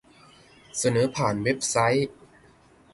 [0.77, 2.09] เสนอผ่านเว็บไซต์